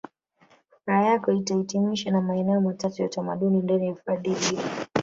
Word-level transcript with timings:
Furaha 0.83 1.03
yako 1.05 1.31
itahitimishwa 1.31 2.11
na 2.11 2.21
maeneo 2.21 2.61
matatu 2.61 3.01
ya 3.01 3.07
utamaduni 3.07 3.57
ndani 3.61 3.85
ya 3.87 3.93
hifadhi 3.93 4.33
hiyo 4.33 4.61